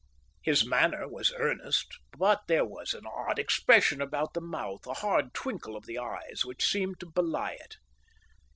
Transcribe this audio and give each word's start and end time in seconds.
His 0.41 0.65
mariner 0.65 1.07
was 1.07 1.31
earnest, 1.37 1.99
but 2.17 2.41
there 2.47 2.65
was 2.65 2.95
an 2.95 3.05
odd 3.05 3.37
expression 3.37 4.01
about 4.01 4.33
the 4.33 4.41
mouth, 4.41 4.87
a 4.87 4.95
hard 4.95 5.31
twinkle 5.35 5.75
of 5.75 5.85
the 5.85 5.99
eyes, 5.99 6.41
which 6.43 6.65
seemed 6.65 6.99
to 7.01 7.05
belie 7.05 7.57
it. 7.59 7.75